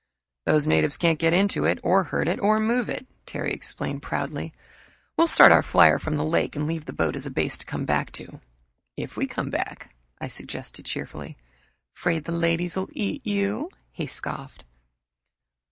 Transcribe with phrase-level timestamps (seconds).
[0.47, 4.51] "Those natives can't get into it, or hurt it, or move it," Terry explained proudly.
[5.15, 7.67] "We'll start our flier from the lake and leave the boat as a base to
[7.67, 8.41] come back to."
[8.97, 11.37] "If we come back," I suggested cheerfully.
[11.93, 14.65] "'Fraid the ladies will eat you?" he scoffed.